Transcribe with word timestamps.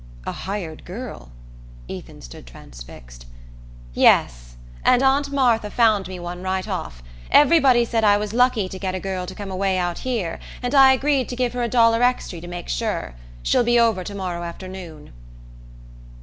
"A 0.25 0.31
hired 0.31 0.83
girl?" 0.83 1.31
Ethan 1.87 2.23
stood 2.23 2.47
transfixed. 2.47 3.27
"Yes. 3.93 4.55
And 4.83 5.03
Aunt 5.03 5.31
Martha 5.31 5.69
found 5.69 6.07
me 6.07 6.19
one 6.19 6.41
right 6.41 6.67
off. 6.67 7.03
Everybody 7.29 7.85
said 7.85 8.03
I 8.03 8.17
was 8.17 8.33
lucky 8.33 8.67
to 8.67 8.79
get 8.79 8.95
a 8.95 8.99
girl 8.99 9.27
to 9.27 9.35
come 9.35 9.51
away 9.51 9.77
out 9.77 9.99
here, 9.99 10.39
and 10.63 10.73
I 10.73 10.93
agreed 10.93 11.29
to 11.29 11.35
give 11.35 11.53
her 11.53 11.61
a 11.61 11.69
dollar 11.69 12.01
extry 12.01 12.41
to 12.41 12.47
make 12.47 12.67
sure. 12.67 13.13
She'll 13.43 13.63
be 13.63 13.79
over 13.79 14.03
to 14.03 14.15
morrow 14.15 14.41
afternoon." 14.41 15.11